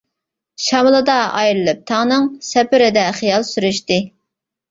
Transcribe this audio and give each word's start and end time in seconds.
شامىلىدا 0.67 1.17
ئايرىلىپ 1.41 1.83
تاڭنىڭ، 1.91 2.25
سەپىرىدە 2.47 3.05
خىيال 3.21 3.45
سۈرۈشتى. 3.53 3.99